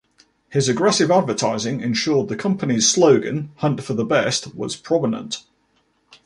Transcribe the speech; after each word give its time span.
His 0.49 0.67
aggressive 0.67 1.11
advertising 1.11 1.79
ensured 1.81 2.27
the 2.27 2.35
company's 2.35 2.89
slogan 2.89 3.51
"Hunt 3.57 3.83
for 3.83 3.93
the 3.93 4.03
best" 4.03 4.55
was 4.55 4.75
prominent. 4.75 5.43